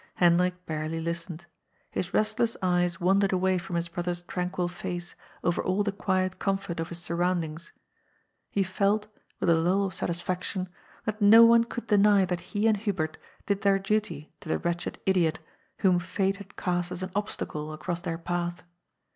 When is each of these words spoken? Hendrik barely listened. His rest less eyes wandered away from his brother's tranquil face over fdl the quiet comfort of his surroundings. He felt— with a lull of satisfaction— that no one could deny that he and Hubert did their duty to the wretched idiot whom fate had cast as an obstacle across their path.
Hendrik 0.15 0.65
barely 0.65 0.99
listened. 0.99 1.45
His 1.91 2.11
rest 2.11 2.39
less 2.39 2.57
eyes 2.63 2.99
wandered 2.99 3.31
away 3.31 3.59
from 3.59 3.75
his 3.75 3.87
brother's 3.87 4.23
tranquil 4.23 4.67
face 4.67 5.13
over 5.43 5.61
fdl 5.61 5.85
the 5.85 5.91
quiet 5.91 6.39
comfort 6.39 6.79
of 6.79 6.89
his 6.89 6.97
surroundings. 6.97 7.71
He 8.49 8.63
felt— 8.63 9.05
with 9.39 9.47
a 9.47 9.53
lull 9.53 9.83
of 9.85 9.93
satisfaction— 9.93 10.69
that 11.05 11.21
no 11.21 11.43
one 11.45 11.65
could 11.65 11.85
deny 11.85 12.25
that 12.25 12.39
he 12.57 12.65
and 12.67 12.77
Hubert 12.77 13.19
did 13.45 13.61
their 13.61 13.77
duty 13.77 14.33
to 14.39 14.49
the 14.49 14.57
wretched 14.57 14.97
idiot 15.05 15.37
whom 15.81 15.99
fate 15.99 16.37
had 16.37 16.57
cast 16.57 16.91
as 16.91 17.03
an 17.03 17.11
obstacle 17.13 17.71
across 17.71 18.01
their 18.01 18.17
path. 18.17 18.63